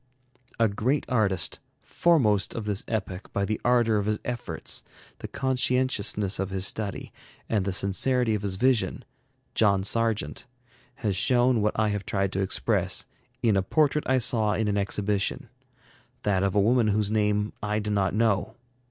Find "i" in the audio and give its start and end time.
11.79-11.89, 14.09-14.17, 17.61-17.77